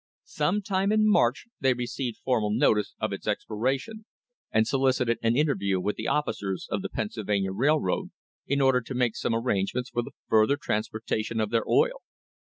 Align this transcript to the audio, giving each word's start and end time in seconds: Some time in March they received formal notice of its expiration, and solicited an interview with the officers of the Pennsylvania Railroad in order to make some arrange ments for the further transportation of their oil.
Some 0.25 0.63
time 0.63 0.91
in 0.91 1.07
March 1.07 1.45
they 1.59 1.75
received 1.75 2.17
formal 2.25 2.49
notice 2.49 2.95
of 2.99 3.13
its 3.13 3.27
expiration, 3.27 4.05
and 4.49 4.65
solicited 4.67 5.19
an 5.21 5.37
interview 5.37 5.79
with 5.79 5.95
the 5.95 6.07
officers 6.07 6.67
of 6.71 6.81
the 6.81 6.89
Pennsylvania 6.89 7.51
Railroad 7.51 8.09
in 8.47 8.61
order 8.61 8.81
to 8.81 8.95
make 8.95 9.15
some 9.15 9.35
arrange 9.35 9.75
ments 9.75 9.91
for 9.91 10.01
the 10.01 10.13
further 10.27 10.57
transportation 10.57 11.39
of 11.39 11.51
their 11.51 11.69
oil. 11.69 12.01